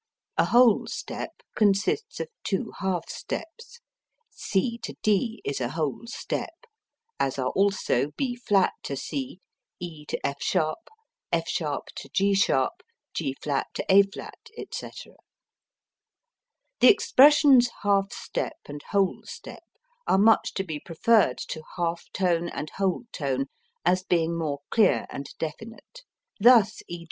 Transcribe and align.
A 0.35 0.45
whole 0.45 0.87
step 0.87 1.29
consists 1.55 2.19
of 2.19 2.27
two 2.43 2.73
half 2.79 3.07
steps. 3.07 3.81
C 4.31 4.79
D 5.03 5.43
is 5.45 5.61
a 5.61 5.69
whole 5.69 6.07
step, 6.07 6.63
as 7.19 7.37
are 7.37 7.51
also 7.51 8.09
B[flat] 8.17 8.71
C, 8.97 9.41
E 9.79 10.05
F[sharp], 10.23 10.87
F[sharp] 11.31 11.83
G[sharp], 12.15 12.81
G[flat] 13.13 13.67
A[flat], 13.87 14.49
etc. 14.57 15.13
The 16.79 16.87
expressions 16.89 17.69
half 17.83 18.11
step 18.11 18.57
and 18.65 18.81
whole 18.89 19.21
step 19.25 19.63
are 20.07 20.17
much 20.17 20.55
to 20.55 20.63
be 20.63 20.79
preferred 20.79 21.37
to 21.49 21.61
half 21.77 22.05
tone 22.11 22.49
and 22.49 22.71
whole 22.71 23.03
tone, 23.11 23.49
as 23.85 24.01
being 24.03 24.35
more 24.35 24.61
clear 24.71 25.05
and 25.11 25.29
definite. 25.37 26.01
Thus 26.39 26.81
_e. 26.89 26.99